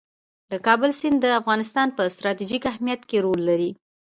[0.51, 3.71] د کابل سیند د افغانستان په ستراتیژیک اهمیت کې رول لري.